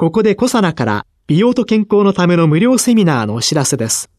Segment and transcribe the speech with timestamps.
[0.00, 4.10] ここでコサナから美容と健康のための無料セミナーのお知らせです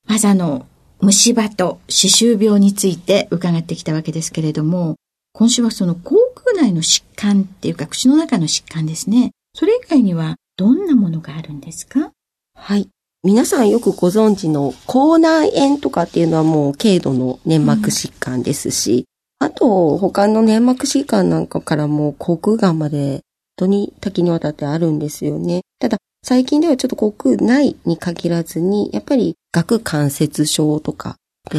[0.06, 0.66] まずあの、
[1.00, 4.96] 虫歯と歯周病について伺ってきたわけですけれども、
[5.32, 9.30] 今週はその口腔内の疾患っていうか口の中の疾患ですね。
[9.54, 12.10] それ以外にはどんなものがあるんですか？
[12.54, 12.88] はい。
[13.22, 19.06] 皆さんよくご存知の口内炎とかっていうのはもう軽度の粘膜疾患ですし、
[19.40, 23.22] うん、あと他の粘膜疾患なんかからも口腔がまで本
[23.56, 25.62] 当に多岐にわたってあるんですよね。
[25.80, 31.16] ただ、最近ではちょっと口腔内に限らずに、やっぱり顎関節症とか
[31.50, 31.58] で、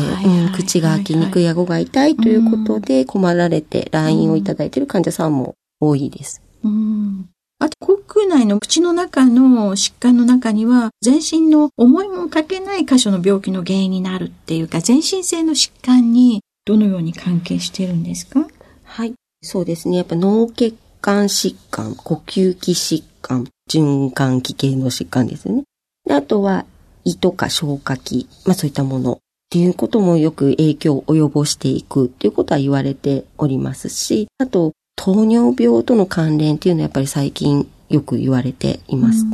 [0.55, 6.41] 口が開きにくい顎が痛いということで困られて LINE をいただいている患者さんも多いです。
[6.63, 18.45] うん、あと、口腔内の口の中の疾患の中には、全身の思いもかけない箇所の病気の原因になるっていうか、全身性の疾患にどのように関係しているんですか？
[18.83, 19.13] はい。
[19.41, 19.97] そうですね。
[19.97, 25.63] やっぱ脳血管疾患、呼吸器疾患、循環器系の疾患ですね。
[26.05, 26.65] であとは、
[27.03, 29.17] 胃とか消化器、まあそういったものっ
[29.49, 39.25] ていうこともよく影響を及ぼしていくっていうことは言われておりますし、あと、糖尿病との関連っていうのはやっぱり最近よく言われています。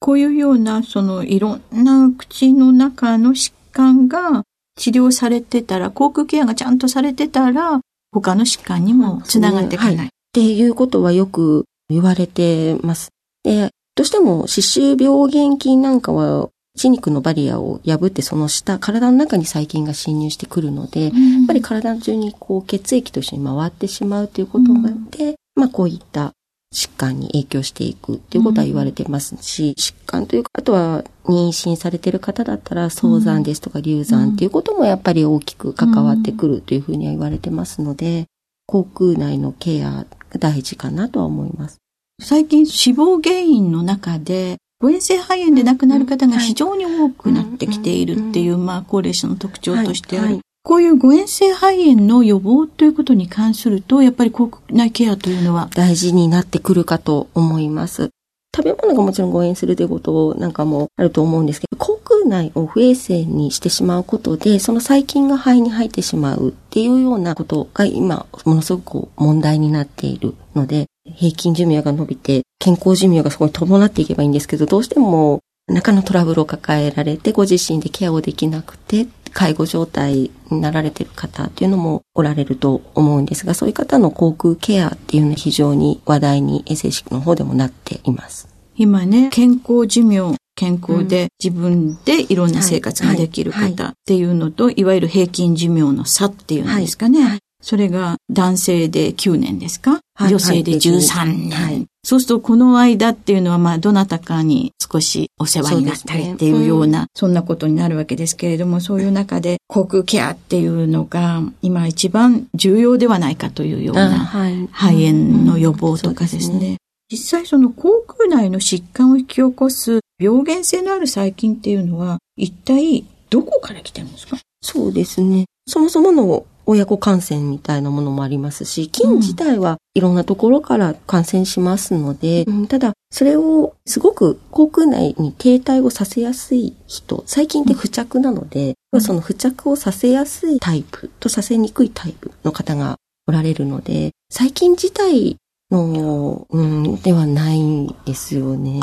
[0.00, 4.42] こういうような、そのいろんな口の中の疾患が
[4.76, 7.80] 治療されてたら、口腔ケアがちゃんとされてたら、
[8.12, 9.96] 他の疾患にもつながっていかない。
[9.96, 13.10] はいっていうことはよく言われてます。
[13.44, 26.32] で、どうしても歯周病原菌なんかは歯肉のバリアを破ってその下、体の中に細菌が侵入してくるので、うん、やっぱり体中にこう血液と一緒に回ってしまうということがあって、うん、まあこういった
[26.74, 38.26] 疾患に影響していくっていうことは言われてますし、うん、疾患というか、あとは妊娠されている方だったら早産ですとか流産っていうこともやっぱり大きく関わってくるというふうには言われてますので、
[38.66, 40.06] 口腔内のケア
[40.38, 41.78] 大事かなとは思います。
[42.20, 50.40] 最近死亡原因の中で、誤嚥性肺炎で亡くなる方が非常に多くなってきているっていう、まあ、高齢者の特徴としてある。
[50.62, 58.10] こういう誤嚥性肺炎の予防ということに関すると、やっぱり口腔内ケアというのは大事になってくるかと思います。
[58.54, 61.78] 食べ物がもちろん誤嚥するということなんかもあると思うんですけど、
[62.24, 88.48] 内を不衛生にしてしまうことで、その細菌が肺に入ってしまうっていうようなことが今、ものすごく問題になっているので、平均寿命が伸びて、健康寿命がそこに伴っていけばいいんですけど、どうしても中のトラブルを抱えられて、ご自身でケアをできなくて、介護状態になられている方っていうのもおられると思うんですが、そういう方の口腔ケアっていうのは非常に話題に衛生士の方でもなっています。
[88.76, 94.84] 今ね、健康寿命、健康で自分でいろんな生活ができる方っていうのと、い。
[94.84, 97.38] わゆる平均寿命の差っていうんですかね。
[97.62, 107.32] それが男性で9年ですか、女性で13年、そうするとこの間っていうのはまあどなたかに少しお世話になったりっていうような、そん。
[107.32, 114.26] なことになるわけですけれども、そういう中で口腔ケアっていうのが今一番重要ではないかというような
[114.70, 116.76] 肺炎の予防とかですね。
[117.14, 124.36] 実際その口腔内の疾患を引き起こす病原性のある細菌っていうのは一体どこから来てるんですか？
[124.60, 125.44] そうですね。
[125.68, 142.96] そもそもの親子感染みたいなものもありますし、菌自体はいろんなところから感染しますので、うん、ただ、それをすごく口腔内に停滞をさせやすい人、最近って付着なので、うん、その付着をさせやすいタイプとさせにくいタイプの方が
[143.26, 145.36] おられるので、細菌自体
[145.82, 148.80] の、うん、ではないですよね。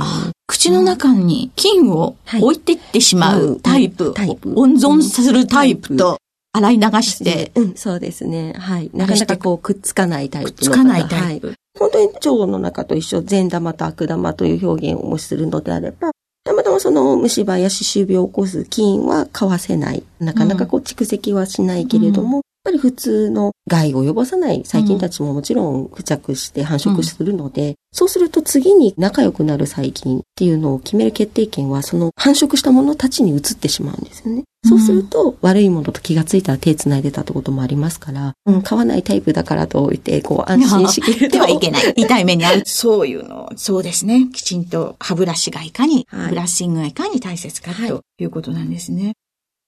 [0.47, 6.17] 口の中に菌を置いていってしまうタイプ、タイプ温存するタイプと、
[6.53, 7.51] 洗い流して。
[7.55, 8.53] うん、そうですね。
[8.57, 8.91] はい。
[8.93, 10.51] なかなかこう、くっつかないタイプ。
[10.51, 11.47] くっつかないタイプ。
[11.47, 16.11] はい、本当に腸の中と一緒、善玉と悪玉という表現をするのであれば、
[16.43, 20.03] たまたまその虫歯や歯周病を起こす菌は買わせない。
[20.19, 34.43] なかなかこう蓄積はしないけれども、うんぱり普通の害を及ぼさない細菌たちももちろん付着して繁殖するので、うん、そうすると次に仲良くなる細菌っていうのを決める決定権はその繁殖したものたちに移ってしまうんですよね。
[34.63, 41.39] そうすると、悪いものと気がついたら手繋いでたってこともありますから、うん、買わないタイプだからと置いて、こう安心しきると。
[41.39, 41.93] はいけない。
[41.97, 42.63] 痛い目に遭う。
[42.65, 43.51] そういうの。
[43.55, 44.29] そうですね。
[44.31, 49.13] きちんと歯ブラシがいかに、はい、ブラッシングがいかに大切かということなんですね。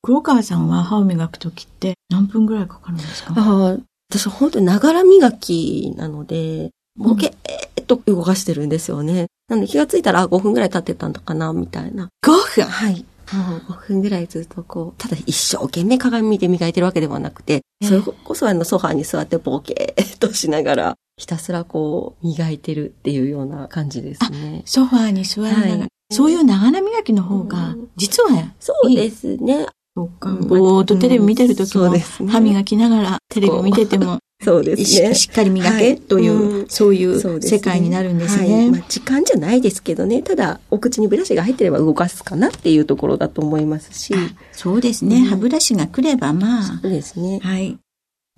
[0.05, 3.33] 黒川さんは歯を磨くときって何分ぐらいかかるんですか？
[3.37, 3.77] ああ、
[4.09, 9.27] 私本当にながら磨きなので、ボケーっと動かしてるんですよね。
[9.47, 12.09] なので気がついたら5分ぐらい経ってたんだかな、みたいな。
[12.25, 13.05] 5分はい。
[13.31, 24.63] もう5分ぐらいずっとこう、ただ一生懸命鏡見て磨いてるわけではなくて、それこそあのソファーに座ってボケーっとしながら、ひたすらこう、磨いてるっていうような感じですね。
[24.65, 29.67] ソファーに座りながら、はい、そういうながら磨きの方が、実は、そうですね。
[29.95, 30.31] そうか。
[30.31, 31.89] ぼーっとテレビ見てるときも、
[32.27, 35.13] 歯磨きながらテレビ見てても、 そうですね。
[35.15, 36.27] しっかり磨けとい
[36.63, 38.69] う、そういう世界になるんですね。
[38.71, 40.21] まあ、時間じゃないですけどね。
[40.21, 44.13] ただ、お口にブラシが入ってれば動かすかなっていうところだと思いますし。
[44.51, 45.21] そうですね。
[45.21, 46.63] 歯ブラシが来れば、まあ。
[46.81, 47.39] そうですね。
[47.41, 47.77] はい。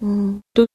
[0.03, 0.41] うん。
[0.53, 0.67] と、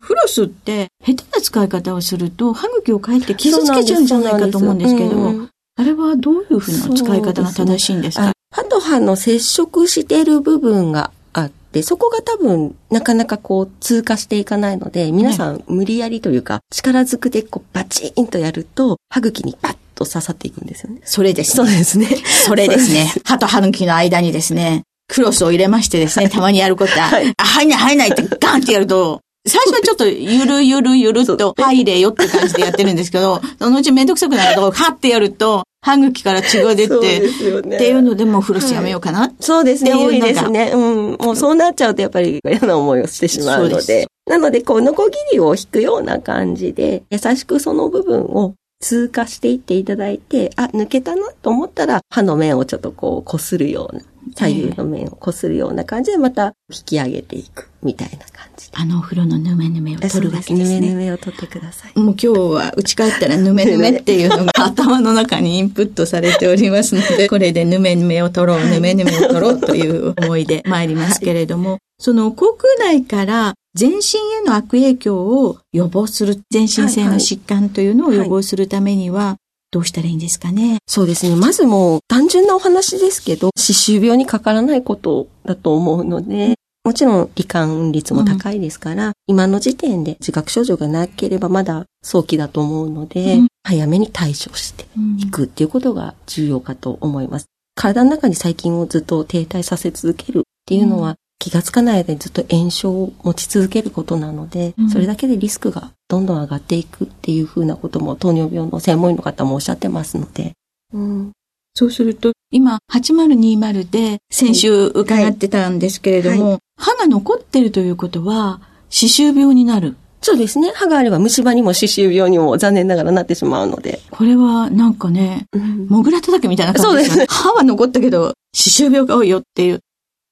[0.00, 8.33] フロスって下手な使い方をすると歯茎をかえって傷つけちゃうんじゃないかと思うんですけど、あれはどういうふうな使い方が正しいんですか？
[8.54, 21.00] 歯と歯の接触している部分があって、そこが多分なかなかこう通過していかないので、皆さん無理やりというか、力ずくでこうバチンとやると、歯茎にパッと刺さっていくんですよね。
[21.04, 21.66] それですね。
[21.66, 22.06] そうですね。
[22.46, 23.12] それですね。
[23.24, 37.20] 歯と歯茎の間にですね、クロスを入れましてですね、たまにやることは、はい、あ、入んない入んないってガンってやると、最初はちょっとゆるゆるゆるっと入れよって感じでやってるんですけど、そのうちめんどくさくなると、はってやると、歯茎から血が出て、
[37.60, 40.72] ね、っていうのでもフロスやめようかな、はい、そうですね、多いですね。
[40.72, 41.12] うん。
[41.16, 43.86] もうそうなっちゃうとやっぱり嫌な思いをしてしまうので。
[43.86, 54.02] でなので、こう、ノコギリを引くような感じで、優しくその部分を通過していっていただいて、あ、抜けたなと思ったら、歯の面をちょっとこう、擦るような。
[54.34, 60.64] 左右の面をこするような感じでまた引き上げていくみたいな感じあのお風呂のぬめぬめを取るわけですね。
[60.64, 61.98] ぬめぬめを取ってください。
[61.98, 79.36] もう今日は家帰ったらぬめぬめっていうのが頭の中にインプットされておりますので、これでぬめぬめを取ろう、ぬめぬめを取ろうという思いで参りますけれども、はい、その口腔内から全身への悪影響を予防する、全身性の疾患というのを予防するためには、
[79.74, 80.78] どうしたらいいんですかね？
[80.86, 81.34] そうですね。
[81.34, 86.54] まずもう単純なお話ですけど、歯周病にかからないことだと思うので、
[86.84, 94.86] もちろん罹患率も高いですから、うん、今の時点で自覚症状がなければまだ早期だと思うので、うん、早めに対処して
[95.18, 97.46] いくっていうことが重要かと思います。
[97.74, 110.52] 体の中に細菌をずっと停滞させ続けるっていうのは、気がつかないでずっと炎症を持ち続けることなので、うん、それだけでリスクがどんどん上がっていくっていうふうなことも糖尿病の専門医の方もおっしゃってますので。
[110.94, 111.32] うん、
[111.74, 119.96] そうすると、今、8020で先週伺ってたんですけれども、はいはい、歯が残ってるということは、歯周病になる。
[120.22, 120.72] そうですね。
[120.74, 124.00] 歯があれば虫歯にも歯周病にも残念ながらなってしまうので。
[124.10, 127.26] これはなんかね、うん、モグラ叩きみたいな感じですね。
[127.28, 129.80] 歯は残ったけど、歯周病が多いよっていう。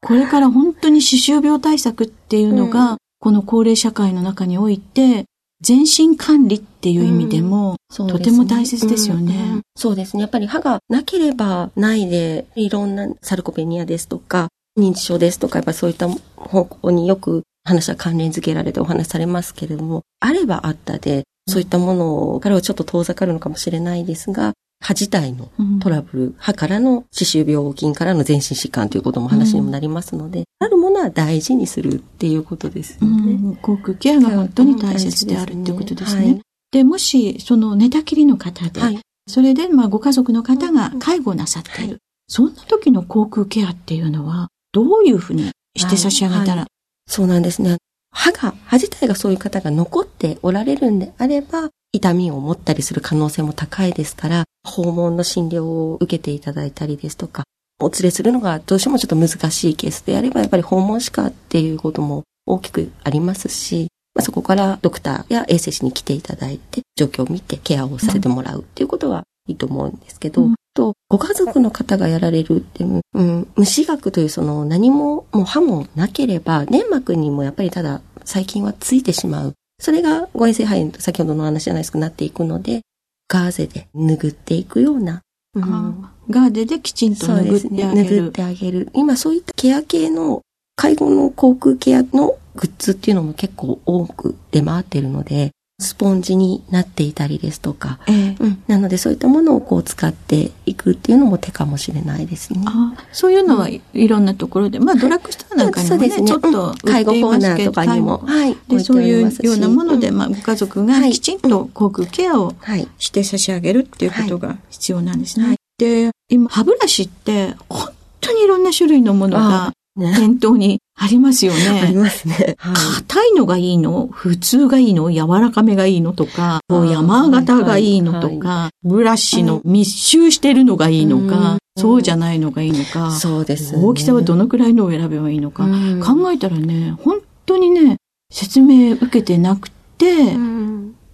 [0.02, 5.24] これから本当に歯周病対策っていうのが、この高齢社会の中において、
[5.60, 8.06] 全身管理っていう意味でも、うん。
[8.08, 10.22] でね、とても大切ですよね、うんうん、そうですね。
[10.22, 25.48] やっぱり歯がなければないで、いろんなサルコペニアですとか、認知症ですとか、やっぱそういった方向によく話は関連づけられてお話されますけれども、あればあったで、そういったものからはちょっと遠ざかるのかもしれないですが、歯自体の
[25.80, 33.32] トラブル、うん、歯からの歯周病菌からの全身疾患ということも話にもなりますので、うん、あるものは大事にするっていうことですよね。
[33.32, 36.24] うん、口腔ケアが本当に大切であるっていうことですね。
[36.24, 38.98] はい、で、もし、その寝たきりの方で、はい、
[39.28, 46.66] それで、まあ、ご家族の方が介護なさっている、はい、そんな時の口腔ケアっていうのは、どういうふうにして差し上げたら、
[47.06, 47.76] そうなんですね。
[48.10, 57.44] 歯が、歯自体がそういう方が残っておられるんであれば、痛みを持ったりする可能性も高いですから、訪問の診療を受けていただいたりですとか、
[57.80, 79.54] お連れするのがどうしてもちょっと難しいケースであれば、やっぱり訪問歯科っていうことも大きくありますし、まあ、そこからドクターや衛生士に来ていただいて、状況を見てケアをさせてもらうっていうことはいいと思うんですけど、うん、と、ご家族の方がやられるっていう、うん、無視学というその何も、もう歯もなければ、粘膜にもやっぱりただ最近はついてしまう。
[79.82, 82.82] それが誤嚥性肺炎と先ほどの話じゃないですかなっていくので、
[83.28, 85.22] ガーゼで拭っていくような。
[85.54, 88.10] うん、ガーゼできちんと拭ってあげる。
[88.10, 88.90] ね、拭ってあげる。
[88.94, 90.42] 今そういったケア系の
[90.76, 95.50] 介護の航空ケアのグッズっていうのも結構多く出回っているので、
[95.82, 102.62] スポンジになっていたりですとか、えー、うん、なのでそういったものをこう使っていくっていうのも手かもしれないですね。
[102.66, 106.24] あそういうのはいろんなところで、まあドラッグストアなんかにもね、ね。
[106.24, 112.54] ちょっと介護コーナーとかにも、はい、でそういうようなもので、まあご家族がきちんと口腔ケアを
[112.98, 115.46] して差し上げるっていうことが必要なんですね。
[115.46, 117.88] はい、で、今歯ブラシって本
[118.20, 121.80] 当にいろんな種類のものが店頭にありますよね。
[121.82, 122.56] ありますね。
[122.58, 124.08] 硬、い、のがいいの？
[124.12, 125.10] 普通がいいの？
[125.10, 135.64] 柔らかめがいいのとか、山形がいいのとか、ブラシの密集してるのがいいのか、そうじゃないのがいいのか、そうです、大きさはどのくらいのを選べばいいのか、
[136.04, 137.96] 考えたらね、本当にね、
[138.30, 140.36] 説明受けてなくて、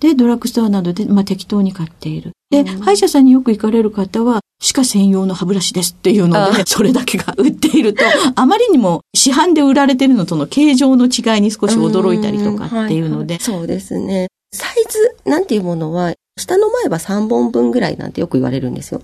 [0.01, 2.33] で、ドラッグストアなどで、まあ、適当に買っている。
[2.51, 13.39] で、歯医者さんによく行かれる方は、歯科専用の歯ブラシですっていうので、それだけが売っていると、あまりにも市販で売られてるのとの形状の違いに少し驚いたりとかっていうので。
[13.41, 14.29] そうですね。
[14.53, 19.03] サイズなんていうものは、下の前歯3本分ぐらいなんてよく言われるんですよ。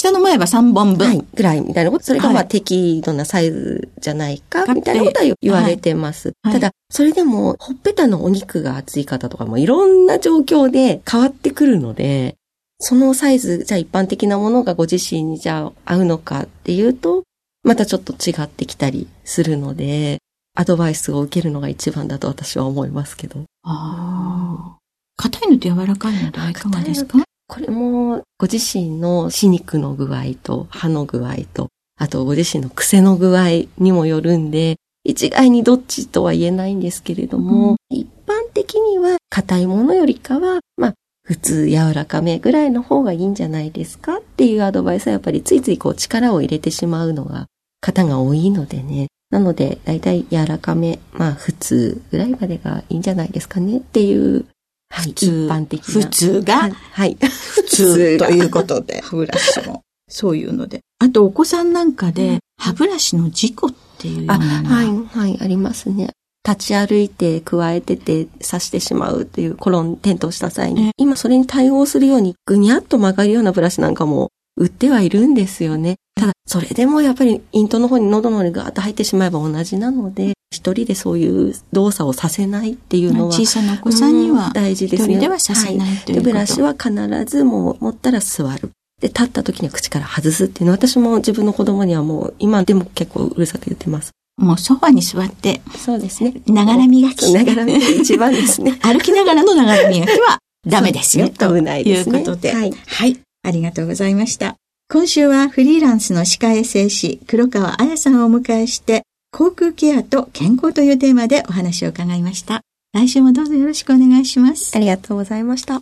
[0.00, 1.08] 下の前歯3本分。
[1.08, 2.04] はい、ぐらいみたいなこと。
[2.04, 6.32] それがまあ適度なサイズじゃないか、みたいなことは言われてます。
[6.42, 12.36] はい、ただ、それでも、ほっぺたのお肉が厚い方とかもいろんな状況で変わってくるので、
[12.78, 17.24] そのサイズ、じゃあ一般的なものがご自身にじゃあ合うのかっていうと、
[17.62, 20.16] またちょっと違ってきたりするので、
[20.56, 23.44] アドバイスを受けるのが一番だと私は思いますけど。
[23.64, 24.78] ああ。
[25.18, 27.18] 硬いのと柔らかいのとはいかがですか
[27.50, 31.66] これも、ご自身の歯肉の具合と歯の具合と、
[31.98, 47.46] あとご自身の癖の具合にもよるんで、一概にどっちとは言えないんですけれども、うん、一般的には硬いものよりかは、まあ、普通柔らかめぐらいの方がいいんじゃないですかっていうアドバイスはやっぱりついついこう力を入れてしまうのが
[47.80, 49.08] 方が多いのでね。
[49.30, 54.44] なので、だいたい柔らかめ、まあ普通ぐらいまでがいいんじゃないですかねっていう、
[54.90, 55.94] はい、一般的な。
[56.02, 57.16] 普通が、はい。
[57.22, 59.82] 普通ということで、 歯ブラシも。
[60.08, 60.80] そういうので。
[60.98, 66.10] あと、お子さんなんかで、歯ブラシの事故っていうのはい、はい、ありますね。
[66.46, 75.96] 立ち歩いて加えてて刺してしまうっていう転ん、転倒した際に、今それに対応するようにぐにゃっと曲がるようなブラシなんかも売ってはいるんですよね。
[76.14, 85.14] ただ、それでもやっぱりイントの方に喉の方にガーッと入ってしまえば同じなので、一人でそういう動作をさせないっていうのは、小さなお子さんには、大事ですね。
[85.14, 86.92] 一人ではさせない、はい、というで、ブラシは必
[87.24, 88.70] ずもう持ったら座る。
[89.00, 94.10] で、立った時には口から外すっていうのは、私も自分の子供にはもう今でも結構うるさく言ってます。
[94.36, 95.60] もうソファに座って。
[95.76, 96.34] そうですね。
[96.46, 97.32] ながら磨き。
[97.32, 98.78] ながら磨き一番ですね。
[98.82, 101.28] 歩きながらのながら磨きはダメですよ。
[101.36, 102.52] ということで。
[102.52, 102.72] はい。
[102.86, 103.20] はい。
[103.42, 104.56] ありがとうございました。
[104.88, 112.62] 今週はフリーランスの歯科衛生士、黒川彩さんをお迎えして、航空ケアと健康というテーマでお話を伺いました。
[112.92, 114.76] 来週もどうぞよろしくお願いします。
[114.76, 115.80] ありがとうございました。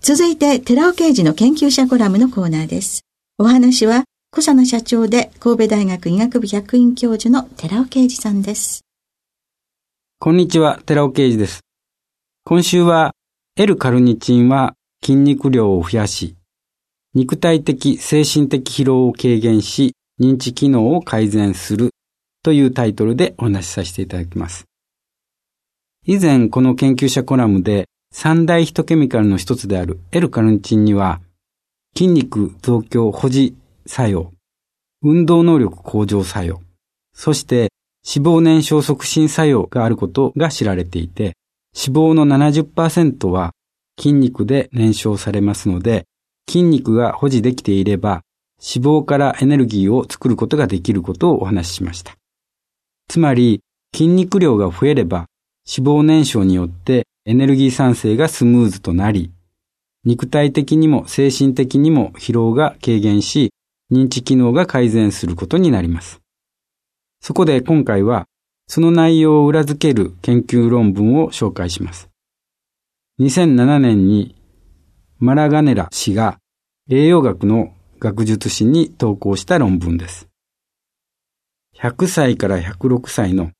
[0.00, 3.02] 続いて、寺尾刑事の研究者コラムのコーナーです。
[3.38, 8.84] お話は、小佐野社長で神戸大学医学部客員教授の寺尾啓二さんです。
[10.20, 11.60] こんにちは、寺尾啓二です。
[12.44, 13.12] 今週は、
[13.56, 16.36] L カルニチンは筋肉量を増やし、
[17.12, 21.90] 肉体的、精神的疲労を軽減し、認知機能を改善する
[22.42, 24.66] というタイトルでお話しさせていただきます。
[26.06, 31.20] 以前この研究者コラムで三大ヒトケミカルの一つである L カルニチンには
[31.96, 34.32] 筋肉増強保持作用、
[35.02, 36.60] 運動能力向上作用、
[37.12, 37.70] そして
[38.06, 41.34] 脂肪燃焼促進作用があることが知られていて、
[41.76, 43.52] 脂肪の70%は
[43.98, 46.04] 筋肉で燃焼されますので、
[46.50, 48.22] 筋肉が保持できていれば、
[48.60, 52.16] 脂肪からエネルギーを作ることができることをお話ししました。
[53.06, 53.60] つまり、
[53.94, 55.26] 筋肉量が増えれば、
[55.64, 59.30] 脂肪燃焼によってエネルギー産生がスムーズとなり、
[60.04, 63.52] 肉体的にも精神的にも疲労が軽減し、
[63.92, 66.20] 認知機能が改善することになります。
[67.20, 68.26] そこで今回は、
[68.66, 72.08] その内容を裏付ける研究論文を紹介します。
[73.20, 74.34] 2007年に
[75.22, 76.39] マラガネラ氏が
[76.92, 80.26] 栄養学の学術誌に投稿した論文です。
[81.78, 83.52] 100歳から106歳の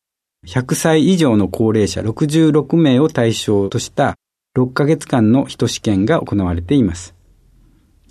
[0.48, 4.16] 100歳以上の高齢者66名を対象とした
[4.58, 7.14] 6ヶ月間の人試験が行われています。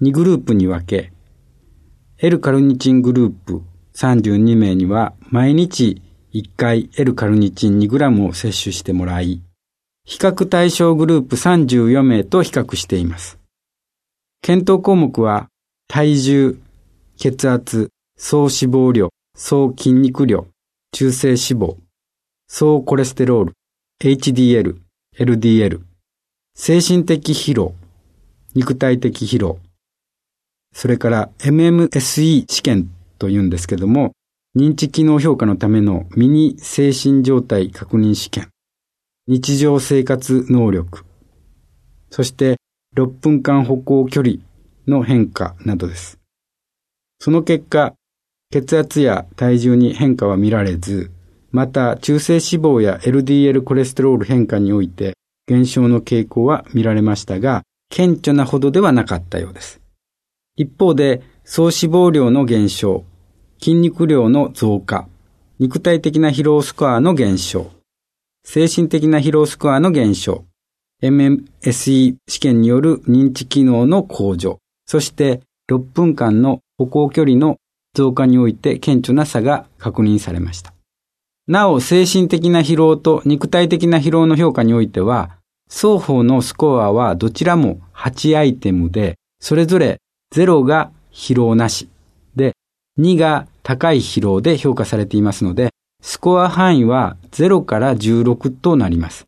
[0.01, 1.11] 2グループに分け、
[2.19, 3.61] L カルニチングループ
[3.95, 6.01] 32名には毎日
[6.33, 9.41] 1回 L カルニチン 2g を摂取してもらい、
[10.05, 13.38] 比較対象グループ34名と比較しています。
[14.41, 15.47] 検討項目は
[15.87, 16.59] 体重、
[17.17, 20.47] 血圧、総脂肪量、総筋肉量、
[20.91, 21.75] 中性脂肪、
[22.47, 23.53] 総コレステロール、
[24.01, 24.77] HDL、
[25.17, 25.81] LDL、
[26.55, 27.73] 精神的疲労、
[28.55, 29.59] 肉体的疲労、
[30.73, 34.13] それから MMSE 試験というんですけども、
[34.57, 38.49] 認知機能評価のためのミニ精神状態確認試験、
[39.27, 41.03] 日常生活能力、
[42.09, 42.57] そして
[42.95, 44.35] 6分間歩行距離
[44.87, 46.19] の変化などです。
[47.19, 47.93] その結果、
[48.51, 51.11] 血圧や体重に変化は見られず、
[51.51, 55.15] また中性脂肪や LDL コレステロール変化において
[55.47, 59.81] 減少の傾向は見られましたが、顕著なほどではなかったようです。
[60.55, 63.03] 一方で、総脂肪量の減少、
[63.59, 65.07] 筋肉量の増加、
[65.57, 67.71] 肉体的な疲労スコアの減少、
[68.43, 70.45] 精神的な疲労スコアの減少、
[71.01, 77.57] MMSE 試験による認知機能の向上、そして6分間の歩行距離の
[77.93, 80.73] 増加において顕著な差が確認されました。
[81.47, 85.31] なお、精神的な疲労と肉体的な疲労の評価においては、
[85.69, 89.99] 双方のスコアはどちらも8アイテムで、それぞれ
[90.33, 91.89] 0が疲労なし、
[92.35, 92.53] で、
[92.99, 95.69] 2が高い疲労で評価されていますので、
[96.01, 99.25] スコア範囲は0から16となります。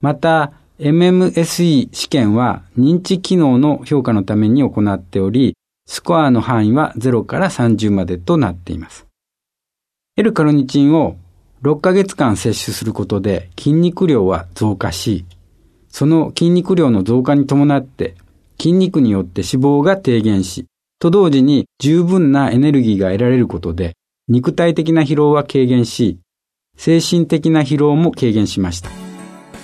[0.00, 5.54] また、MMSE 試験は認知機能の評価のために行っており、
[5.86, 9.06] スコアの範囲は0から30までとなっています。
[10.16, 11.18] L カルニチンを
[11.62, 15.26] 6ヶ月間摂取することで筋肉量は増加し、
[15.90, 18.14] その筋肉量の増加に伴って
[18.58, 20.64] 筋肉によって脂肪が低減し、
[20.98, 23.92] と同時に十分なエネルギーが得られることで、
[24.28, 26.18] 肉体的な疲労は軽減し、
[26.78, 29.09] 精神的な疲労も軽減しました。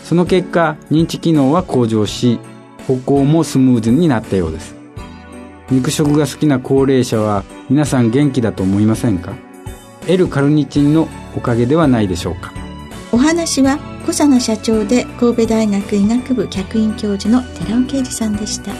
[0.06, 2.38] その結果、認知機能は向上し、
[2.86, 4.76] 歩行もスムーズになったようです。
[5.68, 9.34] 肉食が好きな高齢者は皆さん元気だと思いませんか
[10.06, 12.52] ?L カルニチンのおかげではないでしょうか。
[13.10, 18.70] お話は小佐奈社長で神戸大学医学部客員教授の寺尾啓二さんでした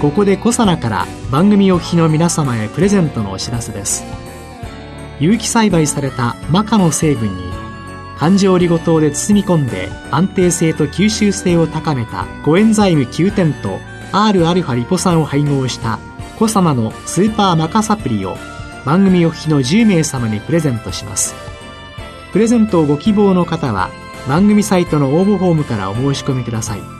[0.00, 4.04] ここで小佐奈から番組お聞きの皆様へプレゼントのお知らせです
[5.18, 7.42] 有機栽培されたマカの成分に
[8.16, 13.78] 環状リゴ糖で包み込んで安定性と吸収性を高めたコエンザイム9点と
[14.12, 15.98] Rα リポ酸を配合した
[16.38, 18.36] コ様のスーパーマカサプリを
[18.86, 21.34] 番組お聞きの10名様にプレゼントします。
[22.32, 23.90] プレゼントをご希望の方は
[24.28, 26.99] 番組サイトの応募フォームからお申し込みください。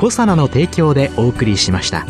[0.00, 2.06] コサナの提供」でお送りしました。